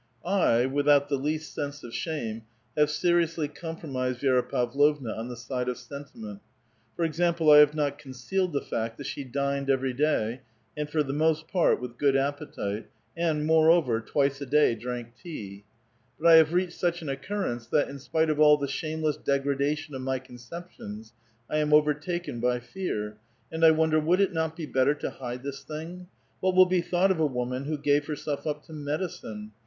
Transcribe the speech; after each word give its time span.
I, 0.25 0.65
without 0.65 1.09
the 1.09 1.15
least 1.15 1.53
sense 1.53 1.83
of 1.83 1.93
shame, 1.93 2.41
have 2.75 2.89
seriously 2.89 3.47
com 3.47 3.77
promised 3.77 4.21
Vi^ra 4.21 4.49
Pavlovna 4.49 5.11
on 5.11 5.27
the 5.29 5.37
side 5.37 5.69
of 5.69 5.77
sentiment. 5.77 6.41
For 6.95 7.05
example, 7.05 7.51
I 7.51 7.59
have 7.59 7.75
not 7.75 7.99
concealed 7.99 8.51
the 8.51 8.63
fact 8.63 8.97
that 8.97 9.05
she 9.05 9.23
dined 9.23 9.67
eveiy 9.67 9.95
day, 9.95 10.41
and 10.75 10.89
for 10.89 11.03
the 11.03 11.13
most 11.13 11.47
part 11.47 11.79
with 11.79 11.99
good 11.99 12.15
appetite, 12.17 12.87
and, 13.15 13.45
more 13.45 13.69
over, 13.69 14.01
twice 14.01 14.41
a 14.41 14.47
dav 14.47 14.79
drank 14.79 15.09
tea. 15.21 15.65
But 16.19 16.29
I 16.29 16.37
have 16.37 16.51
reached 16.51 16.79
such 16.79 17.03
an 17.03 17.09
occurrence 17.09 17.67
that, 17.67 17.87
in 17.87 17.99
spite 17.99 18.31
of 18.31 18.39
all 18.39 18.57
the 18.57 18.67
shameless 18.67 19.17
degradation 19.17 19.93
of 19.93 20.01
my 20.01 20.17
conceptions, 20.17 21.13
I 21.47 21.57
am 21.59 21.73
overtaken 21.75 22.39
by 22.39 22.59
fear; 22.59 23.17
and 23.51 23.63
I 23.63 23.69
wonder, 23.69 23.99
would 23.99 24.19
it 24.19 24.33
not 24.33 24.55
be 24.55 24.65
better 24.65 24.95
to 24.95 25.11
hide 25.11 25.43
this 25.43 25.61
thing? 25.61 26.07
What 26.39 26.55
will 26.55 26.65
be 26.65 26.81
thought 26.81 27.11
of 27.11 27.19
a 27.19 27.25
won\pn 27.27 27.67
who 27.67 27.77
gave 27.77 28.07
herself 28.07 28.47
up 28.47 28.63
to 28.63 28.73
medicine? 28.73 29.51